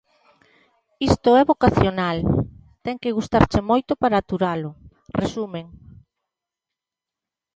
"Isto 1.09 1.29
é 1.41 1.43
vocacional, 1.51 2.17
ten 2.85 2.95
que 3.01 3.15
gustarche 3.17 3.59
moito 3.69 3.91
para 4.01 4.15
aturalo", 4.19 4.69
resumen. 5.21 5.65